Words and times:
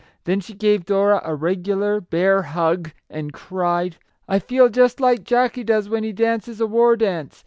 Then 0.23 0.39
she 0.39 0.55
gave 0.55 0.83
Dora 0.83 1.21
a 1.23 1.35
regular 1.35 1.99
<c 2.01 2.07
bear 2.09 2.41
hug," 2.41 2.91
and 3.07 3.31
cried:" 3.33 3.97
I 4.27 4.39
feel 4.39 4.67
just 4.67 4.99
like 4.99 5.23
Jackie 5.23 5.63
does 5.63 5.89
when 5.89 6.03
he 6.03 6.11
dances 6.11 6.59
a 6.59 6.65
war 6.65 6.95
dance 6.97 7.39